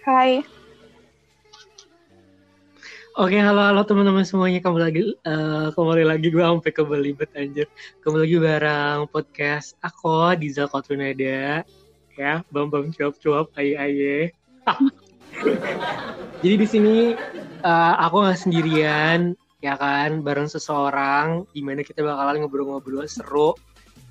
[0.00, 0.40] Hai.
[3.20, 4.64] Oke, halo halo teman-teman semuanya.
[4.64, 7.68] Kembali lagi uh, kembali lagi gue sampai kebelibet anjir.
[8.00, 11.60] Kembali lagi bareng podcast aku di Kotrunada
[12.16, 14.16] ya, bam bam cuap cuap aye aye.
[16.40, 16.96] Jadi di sini
[17.60, 23.52] uh, aku nggak sendirian ya kan, bareng seseorang di mana kita bakalan ngobrol-ngobrol seru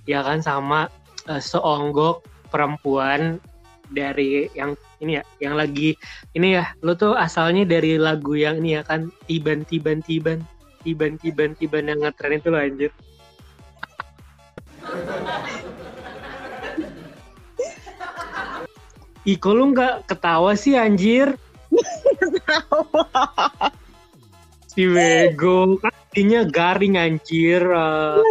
[0.06, 0.86] ya kan sama
[1.26, 2.22] uh, seonggok
[2.54, 3.42] perempuan
[3.90, 5.98] dari yang ini ya, yang lagi
[6.38, 10.46] ini ya, lo tuh asalnya dari lagu yang ini ya kan, tiban tiban tiban,
[10.86, 12.92] tiban tiban tiban yang ngetren itu loh anjir.
[19.28, 21.36] Iko lu nggak ketawa sih anjir?
[24.74, 25.94] si Bego kan
[26.50, 27.62] garing anjir.
[27.62, 28.24] Uh...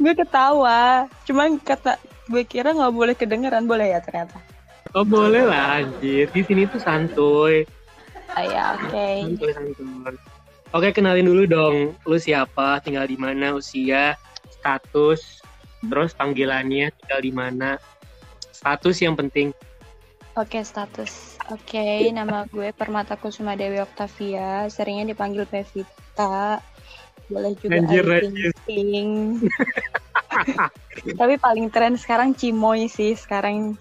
[0.00, 4.49] Gue ketawa, cuman kata gue kira nggak boleh kedengeran boleh ya ternyata.
[4.90, 6.26] Oh boleh lah anjir.
[6.34, 7.62] Di sini tuh santuy.
[8.34, 8.90] Oh ya oke.
[8.90, 9.22] Okay.
[9.22, 10.14] Santuy santuy.
[10.70, 11.76] Oke kenalin dulu dong.
[12.06, 12.82] Lu siapa?
[12.82, 13.54] Tinggal di mana?
[13.54, 14.18] Usia,
[14.50, 15.42] status,
[15.86, 17.78] terus panggilannya tinggal di mana?
[18.50, 19.54] Status yang penting.
[20.38, 21.38] Oke okay, status.
[21.50, 24.66] Oke okay, nama gue Permata Kusuma Dewi Oktavia.
[24.70, 26.62] Seringnya dipanggil Pevita.
[27.30, 28.06] Boleh juga anjir,
[28.66, 29.38] Ting.
[31.20, 33.78] Tapi paling tren sekarang Cimoy sih sekarang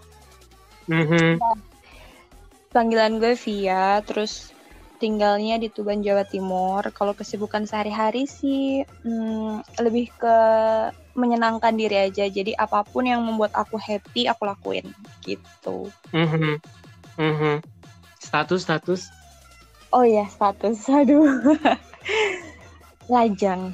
[0.89, 1.37] Mm-hmm.
[2.73, 4.53] Panggilan gue Via, terus
[4.99, 6.83] tinggalnya di Tuban, Jawa Timur.
[6.91, 10.37] Kalau kesibukan sehari-hari sih hmm, lebih ke
[11.13, 12.25] menyenangkan diri aja.
[12.27, 14.91] Jadi apa pun yang membuat aku happy, aku lakuin
[15.23, 15.89] gitu.
[16.13, 16.55] Mm-hmm.
[17.17, 17.55] Mm-hmm.
[18.19, 19.01] Status, status?
[19.89, 20.85] Oh ya, status.
[20.89, 21.57] Aduh.
[23.13, 23.73] Lajang.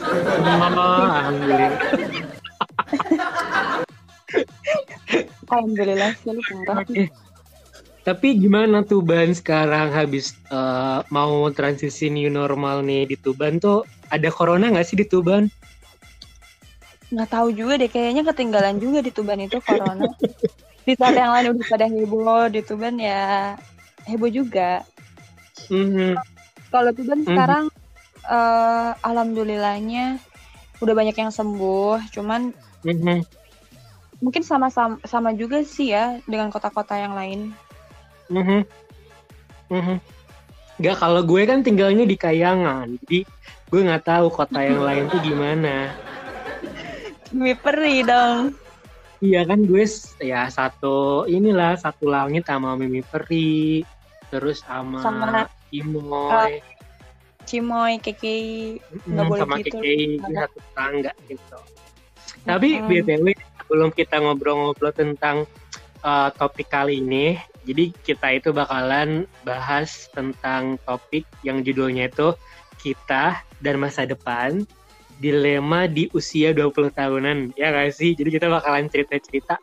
[0.00, 1.72] alhamdulillah.
[5.50, 6.86] Alhamdulillah sih parah.
[8.00, 13.84] Tapi gimana tuh Ban sekarang habis uh, mau transisi new normal nih di Tuban tuh
[14.08, 15.52] ada corona nggak sih di Tuban?
[17.12, 20.08] Nggak tahu juga deh kayaknya ketinggalan juga di Tuban itu corona.
[20.88, 23.54] di saat yang lain udah pada heboh di Tuban ya
[24.08, 24.80] heboh juga.
[25.68, 26.16] Mm-hmm.
[26.72, 27.28] Kalau Tuban mm-hmm.
[27.28, 27.64] sekarang
[28.24, 30.16] uh, alhamdulillahnya
[30.80, 33.39] udah banyak yang sembuh, cuman mm-hmm
[34.20, 37.56] mungkin sama sama, sama juga sih ya dengan kota-kota yang lain.
[38.28, 38.60] Mm -hmm.
[39.72, 39.96] Mm -hmm.
[40.80, 43.28] Gak kalau gue kan tinggalnya di Kayangan, jadi
[43.68, 45.92] gue nggak tahu kota yang lain tuh gimana.
[47.32, 47.54] Mimi
[48.04, 48.56] dong.
[49.20, 49.84] Iya kan gue
[50.24, 53.84] ya satu inilah satu langit sama Mimi Peri,
[54.32, 56.32] terus sama, sama Cimoy.
[56.32, 56.48] Uh,
[57.44, 58.36] Cimoy, Keke,
[59.04, 59.76] nggak boleh sama gitu.
[59.76, 61.58] Keke satu tangga gitu.
[62.48, 62.88] Tapi mm -hmm.
[62.88, 63.26] btw
[63.70, 65.46] sebelum kita ngobrol-ngobrol tentang
[66.02, 72.34] uh, topik kali ini, jadi kita itu bakalan bahas tentang topik yang judulnya itu
[72.82, 74.66] kita dan masa depan
[75.22, 77.38] dilema di usia 20 tahunan.
[77.54, 78.18] Ya gak sih?
[78.18, 79.62] Jadi kita bakalan cerita-cerita.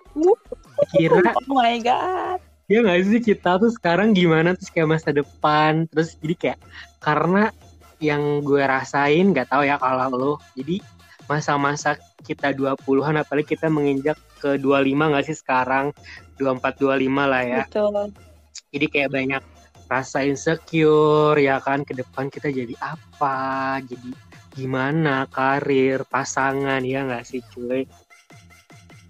[0.96, 2.40] Kira oh my god.
[2.72, 3.20] Ya gak sih?
[3.20, 5.84] Kita tuh sekarang gimana terus kayak masa depan?
[5.92, 6.60] Terus jadi kayak
[7.04, 7.52] karena
[8.00, 10.34] yang gue rasain gak tahu ya kalau lo.
[10.56, 10.80] Jadi
[11.28, 15.92] masa-masa kita 20-an apalagi kita menginjak ke 25 nggak sih sekarang
[16.40, 17.64] 24 25 lah ya.
[17.68, 18.12] Betul.
[18.72, 19.44] Jadi kayak banyak
[19.88, 24.12] rasa insecure ya kan ke depan kita jadi apa, jadi
[24.52, 27.88] gimana karir, pasangan ya nggak sih cuy?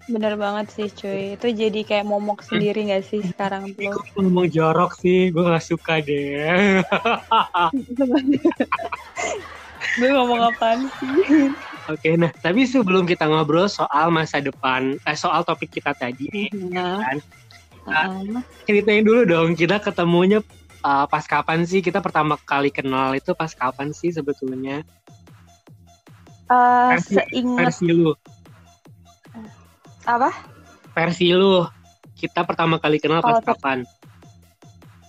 [0.08, 3.92] Bener banget sih cuy, itu jadi kayak momok sendiri nggak sih sekarang tuh?
[3.92, 6.80] Gue ngomong jorok sih, gue gak suka deh.
[9.98, 11.52] gue ngomong apaan sih?
[11.88, 16.48] Oke, nah tapi sebelum kita ngobrol soal masa depan, eh, soal topik kita tadi nih,
[16.68, 17.00] ya.
[17.00, 17.18] kan?
[17.88, 20.44] Uh, ceritain dulu dong, kita ketemunya
[20.84, 21.80] uh, pas kapan sih?
[21.80, 24.84] Kita pertama kali kenal itu pas kapan sih sebetulnya?
[26.52, 28.12] Uh, versi, seingat versi lu.
[30.04, 30.28] Apa?
[30.92, 31.64] Versi lu.
[32.12, 33.88] Kita pertama kali kenal pas kapan?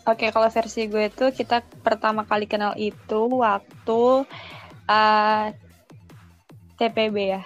[0.07, 4.23] Oke, okay, kalau versi gue itu kita pertama kali kenal itu waktu
[4.87, 5.45] uh,
[6.79, 7.43] TPB ya.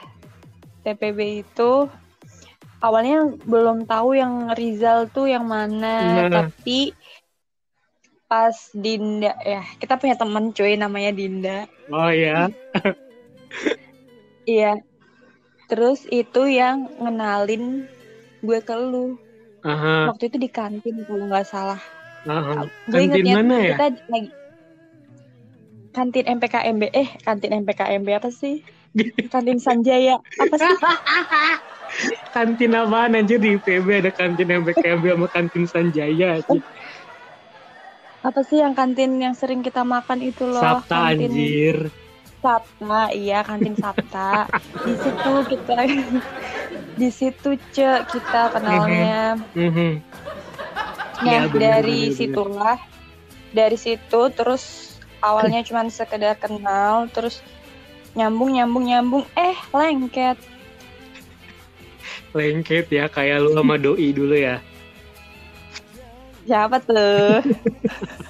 [0.85, 1.89] TPB itu
[2.83, 6.29] awalnya belum tahu yang Rizal tuh yang mana, nah.
[6.29, 6.93] tapi
[8.29, 11.65] pas Dinda ya, kita punya temen cuy namanya Dinda.
[11.89, 12.53] Oh ya.
[14.45, 14.77] iya.
[15.71, 17.89] Terus itu yang ngenalin
[18.43, 19.17] gue ke lu.
[19.63, 20.11] Aha.
[20.11, 21.81] Waktu itu di kantin kalau nggak salah.
[22.27, 22.67] Aha.
[22.91, 23.75] Gue ingetnya mana ya?
[23.79, 24.29] Kita lagi
[25.93, 28.65] kantin MPKMB eh kantin MPKMB apa sih?
[29.27, 30.75] Kantin Sanjaya apa sih
[32.35, 36.61] kantin apa anjir di IPB ada kantin MPKMB sama kantin Sanjaya sih
[38.23, 40.63] Apa sih yang kantin yang sering kita makan itu loh?
[40.63, 41.77] Sabta kantin anjir.
[42.39, 44.47] Sabta, iya kantin Sabta.
[44.79, 45.75] di situ kita
[47.03, 49.35] di situ cek kita kenalnya.
[49.51, 49.91] Mhm.
[51.19, 52.15] Nah, Iya, bener, dari bener, bener.
[52.15, 52.77] situlah
[53.51, 54.63] dari situ terus
[55.19, 57.43] awalnya cuman sekedar kenal, terus
[58.13, 60.37] nyambung nyambung nyambung eh lengket.
[62.31, 64.57] Lengket ya kayak lu sama doi dulu ya.
[66.43, 67.39] Siapa tuh?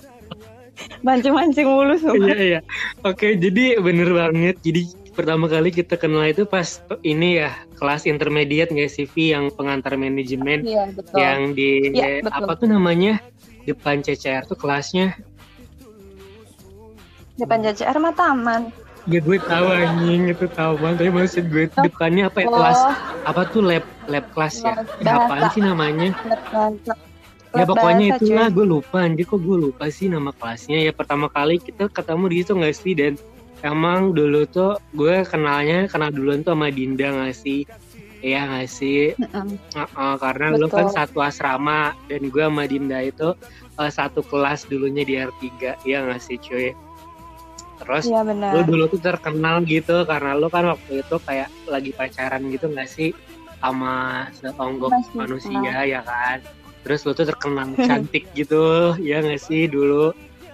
[1.05, 2.35] Mancing-mancing mulu Iya semua.
[2.35, 2.59] iya.
[3.01, 4.55] Oke, jadi bener banget.
[4.59, 9.51] Jadi pertama kali kita kenal itu pas ini ya kelas intermediate nggak sih Vi yang
[9.51, 11.15] pengantar manajemen Iya, betul.
[11.15, 12.39] yang di Iya, betul.
[12.39, 13.19] apa tuh namanya
[13.63, 15.15] depan CCR tuh kelasnya.
[17.33, 18.69] Depan JCR mah taman.
[19.03, 20.21] Ya gue tahu anjing.
[20.31, 20.97] Itu tahu banget.
[21.03, 22.47] Tapi maksud gue itu depannya apa ya?
[22.47, 22.79] Kelas.
[22.79, 22.95] Oh,
[23.27, 24.73] apa tuh lab lab kelas ya?
[25.03, 26.15] Apaan sih namanya?
[26.23, 26.93] lab bahasa.
[27.53, 28.49] Ya pokoknya itulah.
[28.49, 28.55] cuy.
[28.57, 30.77] gue lupa anjir kok gue lupa sih nama kelasnya?
[30.81, 33.13] Ya pertama kali kita ketemu di situ nggak sih dan?
[33.63, 37.63] Emang dulu tuh gue kenalnya kenal duluan tuh sama Dinda nggak sih?
[38.19, 39.15] Iya nggak sih?
[39.15, 39.55] Mm-mm.
[39.55, 40.97] Heeh, karena dulu kan Betul.
[40.97, 41.95] satu asrama.
[42.09, 43.37] Dan gue sama Dinda itu
[43.79, 46.73] eh, satu kelas dulunya di R3 ya nggak sih cuy
[47.81, 52.41] terus Iya lu dulu tuh terkenal gitu karena lu kan waktu itu kayak lagi pacaran
[52.53, 53.11] gitu nggak sih?
[53.63, 56.37] Sama seonggok Masih manusia ya kan?
[56.83, 60.13] Terus lu tuh terkenal cantik gitu ya nggak sih dulu?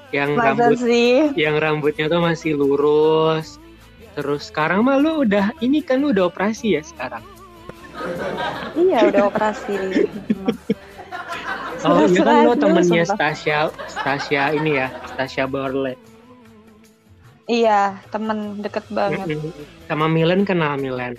[0.10, 1.14] Yang Masa rambut sih?
[1.38, 3.62] yang rambutnya tuh masih lurus.
[4.18, 7.22] Terus sekarang mah lu udah ini kan lu udah operasi ya sekarang?
[8.74, 9.76] Iya udah operasi.
[11.86, 13.06] oh iya kan lu temennya.
[13.06, 15.96] Stasia Stasia ini ya Stasia Borle
[17.50, 19.26] Iya temen deket banget.
[19.90, 21.18] Sama Milen kenal Milen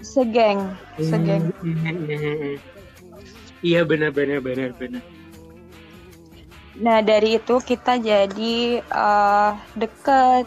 [0.00, 0.70] Segeng,
[1.00, 1.50] segeng.
[3.58, 5.02] Iya benar benar benar benar
[6.74, 10.46] Nah dari itu kita jadi eh, deket,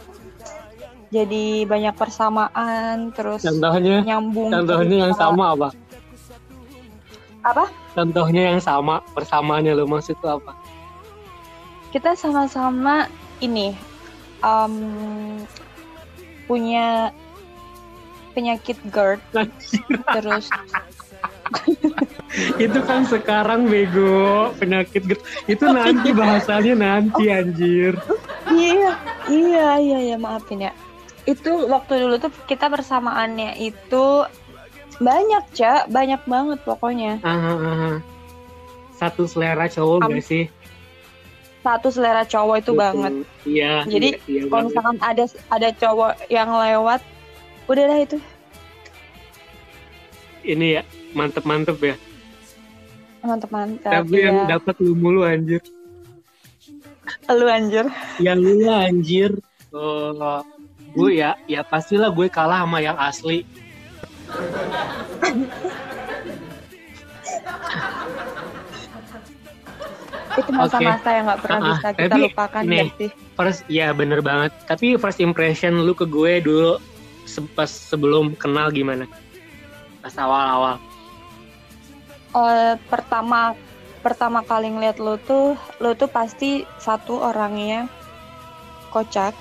[1.09, 4.51] jadi banyak persamaan, terus contohnya nyambung.
[4.51, 5.69] contohnya yang sama apa
[7.43, 7.65] Apa?
[7.95, 10.51] contohnya yang sama persamaannya lo maksud itu apa
[11.89, 13.07] Kita sama-sama
[13.41, 13.73] ini
[14.41, 14.73] em,
[16.47, 17.11] punya
[18.37, 19.21] penyakit GERD,
[20.13, 20.45] terus
[22.63, 25.21] itu kan sekarang bego penyakit GERD.
[25.49, 27.97] Itu nanti bahasanya nanti anjir.
[28.53, 28.93] Iya
[29.27, 30.71] iya iya ya maafin ya.
[31.25, 34.23] Itu waktu dulu tuh kita persamaannya itu
[35.01, 37.21] banyak cak, banyak banget pokoknya.
[37.21, 37.95] Ah, ah.
[38.97, 40.49] satu selera cowok Am- gak sih
[41.67, 42.79] Satu selera cowok itu Betul.
[42.79, 43.13] banget.
[43.43, 47.03] iya Jadi, iya, iya Kalau misalkan ada ada cowok yang lewat,
[47.67, 48.17] udahlah itu.
[50.47, 51.95] ini ya mantep mantep ya
[53.51, 53.51] mantap.
[53.83, 54.55] tapi yang ya.
[54.55, 55.59] dapat lu mulu anjir
[57.27, 57.83] Lu anjir.
[58.23, 59.35] yang lu lah, anjir
[59.75, 60.39] oh,
[60.95, 63.43] gue ya ya pastilah gue kalah sama yang asli
[70.37, 71.69] Itu masa-masa yang nggak pernah Ah, ah.
[71.73, 73.09] bisa kita Tapi lupakan ini, gak sih?
[73.33, 76.81] first ya bener banget tapi first impression lu ke gue dulu
[77.23, 79.05] se- pas sebelum kenal gimana
[79.99, 80.77] pas awal-awal
[82.29, 83.57] Eh, pertama
[83.99, 87.89] pertama kali ngeliat lu tuh, lu tuh pasti satu orangnya
[88.87, 89.33] kocak,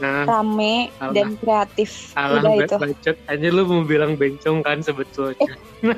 [0.00, 1.12] nah rame Alah.
[1.12, 2.10] dan kreatif.
[2.10, 2.74] salah Udah itu.
[2.74, 5.52] bacot aja lu mau bilang bencong kan sebetulnya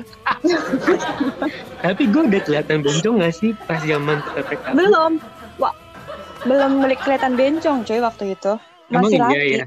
[1.79, 5.11] tapi gue udah kelihatan bencong gak sih pas zaman PPKM Belum.
[5.55, 5.71] Wah,
[6.43, 8.53] belum beli kelihatan bencong coy waktu itu.
[8.87, 9.49] Emang Masih iya laki.
[9.53, 9.65] ya?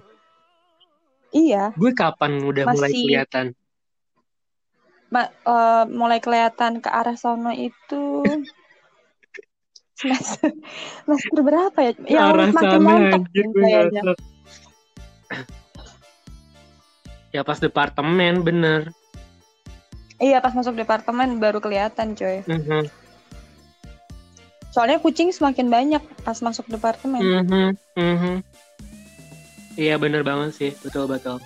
[1.29, 3.47] Iya, gue kapan udah mulai Masih- kelihatan
[5.07, 8.21] ma- eh, mulai kelihatan ke arah sono itu
[9.97, 10.53] semester,
[11.05, 11.93] semester berapa ya?
[12.05, 12.81] Yang arah makin
[13.51, 14.03] gue kayaknya.
[14.05, 14.15] ngasal.
[17.35, 18.93] ya pas departemen bener
[20.17, 22.41] Iya, pas masuk departemen baru kelihatan coy.
[22.49, 22.89] Mhm,
[24.73, 27.21] Soalnya kucing semakin banyak pas masuk departemen.
[27.21, 28.35] mhm, mhm.
[29.77, 31.37] iya bener banget sih betul betul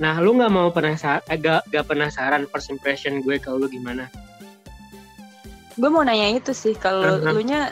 [0.00, 4.08] nah lu nggak mau penasaran eh, gak, gak penasaran first impression gue kalau lu gimana
[5.78, 7.38] Gue mau nanya itu sih kalau Uh-huh.
[7.38, 7.70] lu nya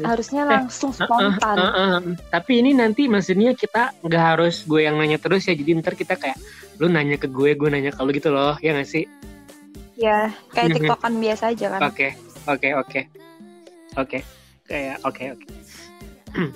[0.00, 1.56] harusnya Eh, langsung spontan.
[1.60, 2.16] Uh, uh, uh.
[2.32, 5.52] Tapi ini nanti maksudnya kita nggak harus gue yang nanya terus ya.
[5.52, 6.40] Jadi ntar kita kayak
[6.80, 8.56] lu nanya ke gue, gue nanya ke lu gitu loh.
[8.64, 9.04] Ya nggak sih?
[9.94, 10.76] Ya, kayak Mhm.
[10.80, 11.80] tiktokan biasa aja kan.
[11.86, 12.08] Oke,
[12.48, 13.00] oke, oke,
[13.94, 14.18] oke.
[14.64, 15.46] Kayak oke, oke.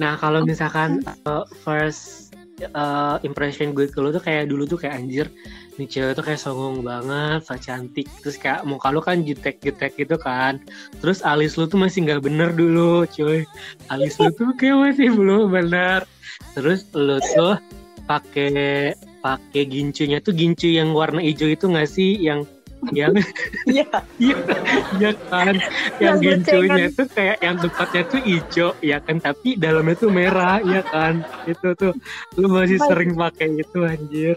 [0.00, 2.25] nah kalau misalkan uh, first
[2.72, 5.26] uh, impression gue ke lo tuh kayak dulu tuh kayak anjir
[5.76, 8.08] nih cewek tuh kayak songong banget, so cantik.
[8.24, 10.56] Terus kayak muka lo kan jutek-jutek gitu kan.
[11.04, 13.44] Terus alis lo tuh masih nggak bener dulu, cuy.
[13.92, 16.08] Alis lo tuh kayak masih belum bener.
[16.56, 17.60] Terus lo tuh
[18.08, 22.46] pakai pakai gincunya tuh gincu yang warna hijau itu nggak sih yang
[22.92, 23.14] yang
[23.66, 23.86] iya.
[24.98, 25.54] Iya kan?
[25.98, 29.16] Yang gincunya tuh kayak yang tempatnya tuh hijau ya kan?
[29.18, 31.24] Tapi dalamnya tuh merah ya kan?
[31.48, 31.92] Itu tuh
[32.38, 34.34] lu masih sering pakai itu anjir.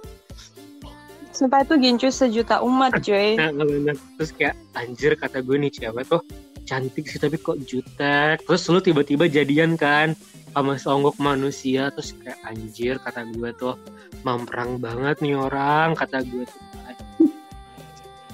[1.33, 3.39] Sumpah itu gincu sejuta umat cuy.
[3.39, 3.95] Nah, bener.
[4.19, 6.21] Terus kayak anjir kata gue nih cewek tuh
[6.67, 8.43] cantik sih tapi kok jutek.
[8.43, 10.17] Terus lu tiba-tiba jadian kan
[10.49, 13.77] sama songgok manusia terus kayak anjir kata gue tuh
[14.25, 16.61] mamprang banget nih orang kata gue tuh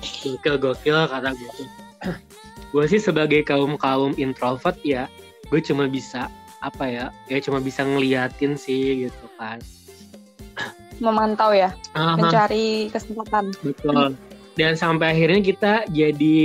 [0.02, 1.52] gokil gokil kata gue
[2.76, 5.08] gue sih sebagai kaum kaum introvert ya
[5.48, 6.28] gue cuma bisa
[6.66, 9.62] apa ya ya cuma bisa ngeliatin sih gitu kan.
[10.98, 12.18] Memantau ya uh-huh.
[12.18, 13.54] mencari kesempatan.
[13.62, 14.18] Betul.
[14.56, 16.38] Dan sampai akhirnya kita jadi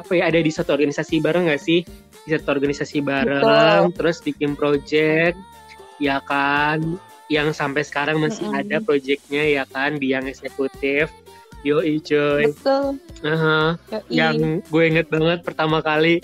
[0.00, 1.84] apa ya ada di satu organisasi bareng gak sih?
[2.26, 3.96] Di satu organisasi bareng betul.
[4.00, 5.36] terus bikin project
[6.02, 6.98] ya kan?
[7.28, 8.60] Yang sampai sekarang masih mm-hmm.
[8.64, 10.00] ada projectnya ya kan?
[10.00, 11.12] Di yang eksekutif
[11.66, 12.54] Yo coy.
[12.54, 13.02] Betul.
[13.22, 13.74] Uh-huh.
[14.06, 16.22] Yang gue inget banget pertama kali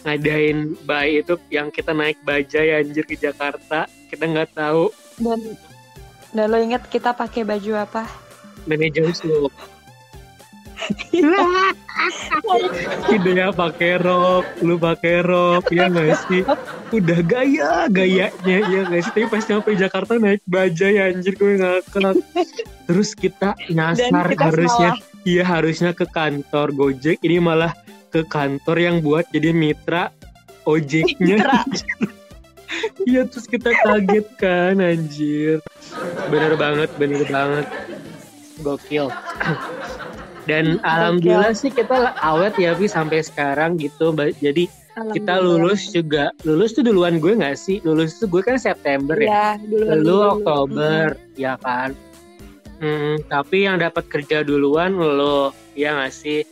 [0.00, 3.84] ngadain bayi itu yang kita naik bajai anjir ke Jakarta.
[4.08, 4.88] Kita nggak tahu.
[5.20, 5.40] Dan
[6.32, 8.08] dan lo inget kita pakai baju apa?
[8.64, 9.52] Manajer slow.
[13.12, 16.42] Ide ya pakai rok, lu pakai rok, ya nggak sih?
[16.90, 19.12] Udah gaya gayanya, ya nggak sih?
[19.12, 22.16] Tapi pas nyampe Jakarta naik bajai anjir gue ngakak.
[22.88, 24.90] Terus kita nyasar kita harusnya,
[25.28, 27.20] iya harusnya ke kantor Gojek.
[27.20, 27.76] Ini malah
[28.10, 30.10] ke kantor yang buat jadi mitra
[30.64, 31.44] ojeknya.
[33.02, 35.58] Iya terus kita kaget kan anjir.
[36.30, 37.66] Bener banget, bener banget.
[38.60, 39.08] Gokil.
[40.50, 44.10] Dan alhamdulillah sih kita awet ya Vi sampai sekarang gitu.
[44.42, 44.66] Jadi
[45.14, 46.34] kita lulus juga.
[46.42, 47.78] Lulus tuh duluan gue gak sih?
[47.86, 49.54] Lulus tuh gue kan September ya.
[49.54, 50.30] ya duluan Lalu dulu.
[50.34, 51.38] Oktober hmm.
[51.38, 51.94] ya kan.
[52.80, 56.42] Hmm, tapi yang dapat kerja duluan lo ya gak sih?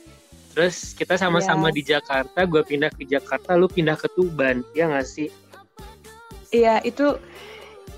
[0.54, 1.74] Terus kita sama-sama ya.
[1.74, 5.30] di Jakarta, gue pindah ke Jakarta, lu pindah ke Tuban, ya gak sih?
[6.50, 7.14] Iya, itu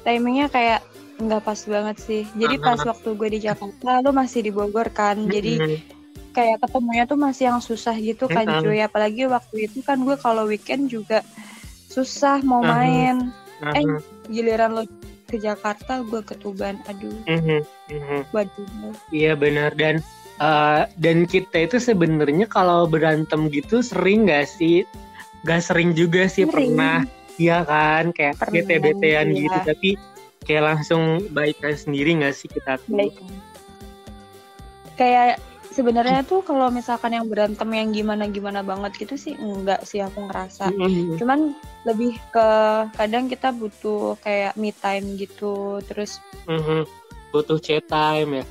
[0.05, 0.85] timingnya kayak
[1.21, 2.23] nggak pas banget sih.
[2.35, 2.69] Jadi uh -huh.
[2.73, 5.17] pas waktu gue di Jakarta, lu masih di Bogor kan.
[5.21, 5.33] Uh -huh.
[5.33, 5.53] Jadi
[6.31, 8.63] kayak ketemunya tuh masih yang susah gitu kan uh -huh.
[8.65, 8.81] cuy.
[8.81, 11.21] Apalagi waktu itu kan gue kalau weekend juga
[11.93, 12.73] susah mau uh -huh.
[12.73, 13.17] main.
[13.61, 13.79] Uh -huh.
[13.79, 13.85] Eh
[14.33, 14.83] giliran lo
[15.31, 16.81] ke Jakarta, gue ke Tuban.
[16.91, 17.15] Aduh.
[17.29, 17.63] Uh.
[17.93, 18.23] Uh.
[18.35, 18.95] Waduh.
[19.15, 20.03] Iya benar dan
[20.43, 24.83] uh, dan kita itu sebenarnya kalau berantem gitu sering gak sih?
[25.47, 26.75] Gak sering juga sih sering.
[26.75, 27.07] pernah
[27.41, 29.41] Iya kan, kayak bete-betean iya.
[29.49, 29.91] gitu, tapi
[30.51, 32.99] kayak langsung baikan sendiri nggak sih kita tuh?
[32.99, 33.15] Baik.
[34.99, 35.39] Kayak
[35.71, 40.75] sebenarnya tuh kalau misalkan yang berantem yang gimana-gimana banget gitu sih enggak sih aku ngerasa.
[40.75, 41.23] Mm-hmm.
[41.23, 41.55] Cuman
[41.87, 42.49] lebih ke
[42.99, 46.19] kadang kita butuh kayak me time gitu, terus
[46.51, 46.83] mm-hmm.
[47.31, 48.45] butuh chat time ya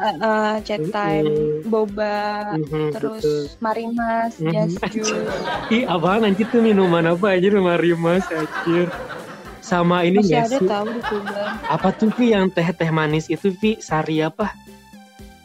[0.00, 1.68] uh, uh, chat time, mm-hmm.
[1.68, 3.42] boba, mm-hmm, terus betul.
[3.60, 4.88] marimas, mm-hmm.
[4.88, 5.12] juice.
[5.76, 8.88] Ih, apaan anjir tuh minuman apa aja marimas anjir.
[9.70, 10.98] Sama ini Masih ya ada tahu di
[11.70, 14.50] Apa tuh Vi yang teh-teh manis itu Vi sari apa?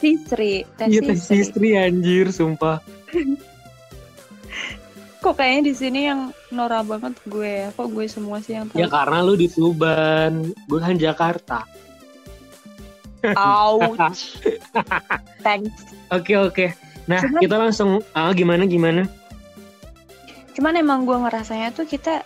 [0.01, 2.81] Sistri, teh Iya teh sistri anjir, sumpah.
[5.21, 7.69] Kok kayaknya di sini yang norak banget gue ya?
[7.73, 8.81] Kok gue semua sih yang tahu?
[8.81, 11.65] Ya karena lu di Tuban, gue kan Jakarta.
[13.33, 14.37] Ouch.
[15.45, 15.73] Thanks.
[16.13, 16.53] Oke okay, oke.
[16.53, 16.69] Okay.
[17.09, 19.09] Nah cuman, kita langsung ah, gimana gimana?
[20.53, 22.21] Cuman emang gue ngerasanya tuh kita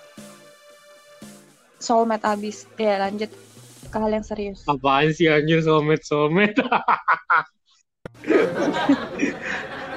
[1.80, 2.68] soulmate abis.
[2.78, 3.32] Ya lanjut
[3.90, 4.62] ke hal yang serius.
[4.70, 6.62] Apaan sih anjir soulmate soulmate?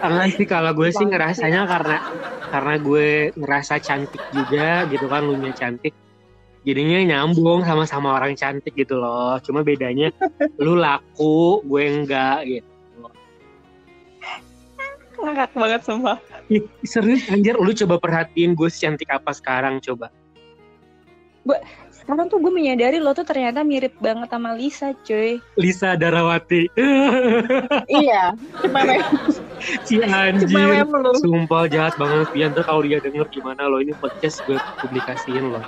[0.02, 1.98] karena sih kalau gue sih ngerasanya karena
[2.50, 3.08] karena gue
[3.38, 5.94] ngerasa cantik juga gitu kan lu cantik
[6.66, 10.10] jadinya nyambung sama-sama orang cantik gitu loh cuma bedanya
[10.58, 12.70] lu laku gue enggak gitu
[15.22, 16.18] ngakak banget sumpah
[16.50, 20.10] Ih, serius anjir lu coba perhatiin gue cantik apa sekarang coba
[21.42, 21.58] gue
[22.02, 25.38] sekarang tuh gue menyadari lo tuh ternyata mirip banget sama Lisa cuy.
[25.54, 26.66] Lisa Darawati.
[28.02, 28.98] Iya gimana
[29.86, 30.82] si anjir
[31.22, 32.26] sumpah jahat banget.
[32.34, 35.62] Pian kalau dia denger gimana lo ini podcast gue publikasiin lo.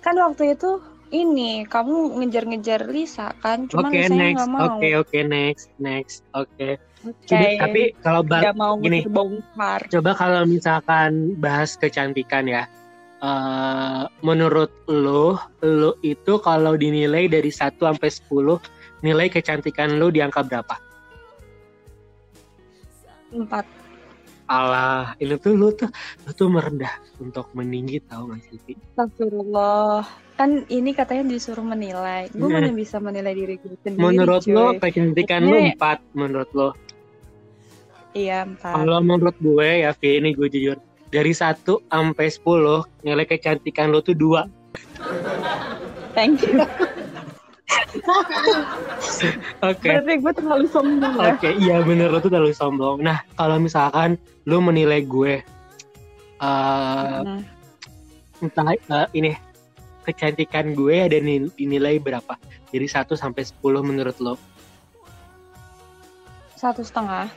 [0.00, 0.80] Kan waktu itu
[1.12, 3.68] ini kamu ngejar-ngejar Lisa kan?
[3.68, 4.60] Cuma okay, Lisa nggak mau.
[4.60, 6.24] Oke okay, oke okay, next next.
[6.32, 6.48] Oke.
[6.56, 6.72] Okay.
[6.98, 7.54] Okay.
[7.62, 8.26] tapi kalau
[8.58, 9.86] mau gini, bongkar.
[9.86, 12.66] coba kalau misalkan bahas kecantikan ya,
[13.22, 20.22] uh, menurut lo, lo itu kalau dinilai dari 1 sampai 10, nilai kecantikan lo di
[20.22, 20.76] angka berapa?
[23.34, 23.78] 4.
[24.48, 25.92] Alah, ini tuh lo tuh
[26.24, 28.74] lo tuh merendah untuk meninggi tahu gak sih?
[28.96, 30.08] Astagfirullah.
[30.40, 32.32] Kan ini katanya disuruh menilai.
[32.32, 32.64] Gue nah.
[32.64, 34.00] mana bisa menilai diri gue sendiri.
[34.00, 34.56] Menurut cuy.
[34.56, 36.70] lo kecantikan lo 4 menurut lo?
[38.16, 38.72] Iya, 4.
[38.72, 44.04] Kalau menurut gue ya, Vi, ini gue jujur dari 1 sampai 10 nilai kecantikan lo
[44.04, 44.44] tuh 2.
[46.12, 46.64] Thank you.
[49.64, 49.78] Oke.
[49.80, 49.92] Okay.
[49.96, 51.32] Berarti gue terlalu sombong ya.
[51.32, 53.00] Oke, okay, iya bener lo tuh terlalu sombong.
[53.00, 55.40] Nah, kalau misalkan lo menilai gue
[56.40, 57.22] uh,
[58.40, 59.36] entah uh, ini
[60.04, 61.18] kecantikan gue ada
[61.56, 62.36] dinilai berapa?
[62.68, 64.34] Dari 1 sampai 10 menurut lo?
[66.58, 67.30] Satu setengah.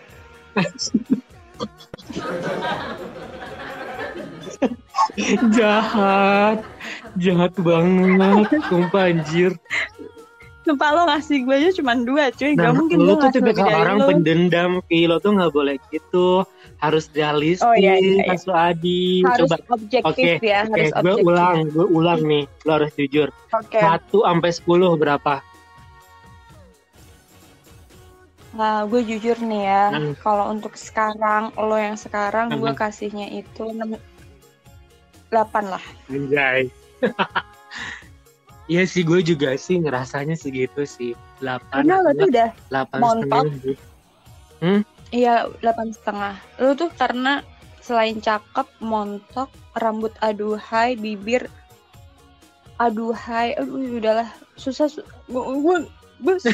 [5.58, 6.64] jahat
[7.20, 9.54] jahat banget sumpah anjir
[10.62, 13.98] Sumpah lo ngasih gue aja cuma dua cuy nah, Gak mungkin lo tuh tipe orang
[13.98, 14.14] lo.
[14.14, 16.46] pendendam Ki Lo tuh gak boleh gitu
[16.78, 18.70] Harus realistis oh, iya, iya, iya.
[18.70, 19.58] Adi Harus Coba.
[19.74, 23.82] objektif okay, ya okay, Gue ulang Gue ulang nih Lo harus jujur okay.
[23.82, 25.42] 1 sampai 10 berapa?
[28.52, 30.20] Nah, gue jujur nih ya, hmm.
[30.20, 32.60] kalau untuk sekarang, lo yang sekarang, hmm.
[32.60, 33.96] gue kasihnya itu 6,
[35.32, 35.84] 8 lah.
[36.12, 36.68] Anjay.
[38.70, 41.18] Iya sih, gue juga sih ngerasanya segitu sih.
[41.42, 41.72] 8.
[41.72, 43.44] Karena lo tuh udah 8 montok.
[44.62, 44.82] Hmm?
[45.10, 46.36] Iya, 8 setengah.
[46.62, 47.42] Lo tuh karena
[47.82, 51.50] selain cakep, montok, rambut aduhai, bibir
[52.78, 55.78] aduhai, aduh udahlah susah, su gue, gue
[56.22, 56.46] Bus.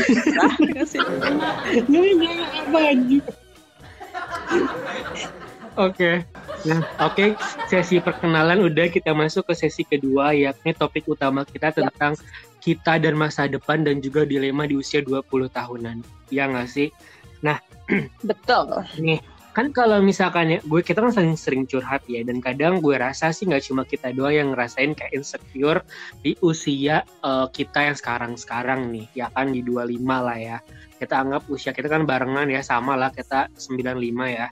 [5.75, 6.24] Oke.
[6.68, 7.30] Nah, oke, okay.
[7.72, 12.20] sesi perkenalan udah kita masuk ke sesi kedua yakni topik utama kita tentang
[12.60, 16.04] kita dan masa depan dan juga dilema di usia 20 tahunan.
[16.28, 16.92] Ya nggak sih?
[17.40, 17.64] Nah,
[18.28, 18.84] betul.
[19.00, 19.24] Nih,
[19.56, 23.34] kan kalau misalkan ya gue kita kan sering sering curhat ya dan kadang gue rasa
[23.34, 25.82] sih nggak cuma kita doang yang ngerasain kayak insecure
[26.22, 30.58] di usia uh, kita yang sekarang sekarang nih ya kan di 25 lah ya
[31.01, 33.98] kita anggap usia kita kan barengan ya sama lah kita 95
[34.30, 34.46] ya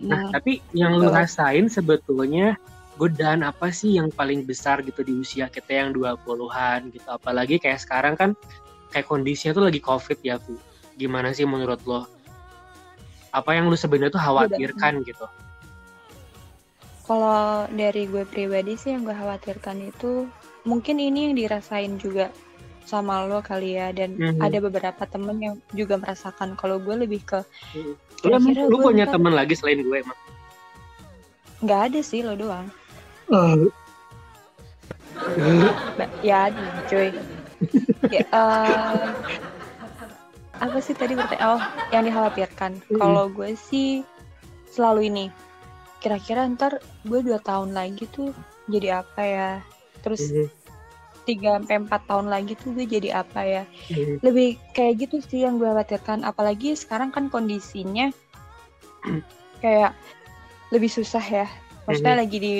[0.00, 2.60] nah tapi yang lu rasain sebetulnya
[3.00, 7.08] godaan apa sih yang paling besar gitu di usia kita yang 20-an gitu?
[7.08, 8.30] Apalagi kayak sekarang kan
[8.92, 10.60] kayak kondisinya tuh lagi covid ya Bu
[11.00, 12.04] gimana sih menurut lo?
[13.32, 15.08] Apa yang lu sebenarnya tuh khawatirkan Udah.
[15.08, 15.26] gitu?
[17.08, 20.28] Kalau dari gue pribadi sih yang gue khawatirkan itu
[20.68, 22.28] mungkin ini yang dirasain juga
[22.90, 24.42] sama lo kali ya dan mm-hmm.
[24.42, 27.38] ada beberapa temen yang juga merasakan kalau gue lebih ke
[27.78, 28.26] mm-hmm.
[28.26, 29.14] lu, lu punya ntar...
[29.14, 30.18] temen lagi selain gue emang
[31.62, 32.66] nggak ada sih lo doang
[33.30, 33.70] uh.
[36.26, 37.14] ya ada cuy
[38.10, 39.14] ya, uh,
[40.58, 41.62] apa sih tadi bertanya oh
[41.94, 42.98] yang dikhawatirkan mm -hmm.
[42.98, 44.02] kalau gue sih
[44.74, 45.26] selalu ini
[46.00, 48.32] kira-kira ntar gue dua tahun lagi tuh
[48.66, 49.50] jadi apa ya
[50.00, 50.32] terus
[51.28, 54.16] tiga sampai empat tahun lagi tuh gue jadi apa ya mm -hmm.
[54.24, 58.12] lebih kayak gitu sih yang gue khawatirkan apalagi sekarang kan kondisinya
[59.62, 59.92] kayak
[60.72, 61.46] lebih susah ya
[61.84, 62.30] maksudnya mm -hmm.
[62.30, 62.54] lagi di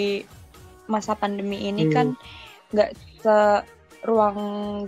[0.91, 1.97] masa pandemi ini mm -hmm.
[1.97, 2.07] kan
[2.71, 3.37] nggak se
[4.07, 4.39] ruang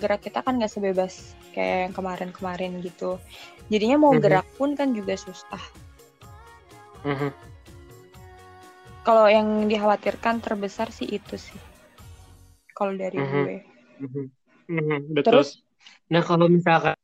[0.00, 3.20] gerak kita kan nggak sebebas kayak yang kemarin-kemarin gitu
[3.68, 4.24] jadinya mau mm-hmm.
[4.24, 5.62] gerak pun kan juga susah
[7.04, 7.30] mm-hmm.
[9.04, 11.60] kalau yang dikhawatirkan terbesar sih itu sih
[12.72, 13.44] kalau dari mm-hmm.
[13.44, 13.58] gue
[14.02, 14.26] mm-hmm.
[14.72, 15.00] Mm-hmm.
[15.16, 15.48] betul terus
[16.08, 16.96] nah kalau misalkan